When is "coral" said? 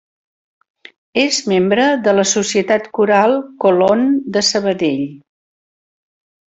3.01-3.37